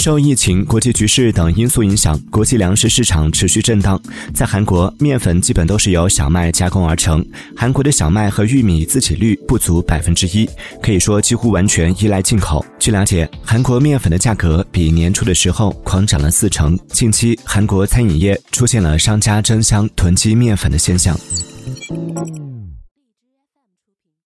[0.00, 4.00] 受疫情国际局势等因素影响国际粮食市场持续震荡。
[4.32, 7.22] 在韩国面粉基本都是由小麦加工而成
[7.54, 10.48] 韩国的小麦和玉米自给率不足百分之一
[10.82, 16.78] 可以说几乎完全依赖进口据了解韩国面粉的价格比年初的时候狂涨了四成。
[16.88, 21.14] 近期韩国餐饮业出现了商家争相囤积面粉的现象。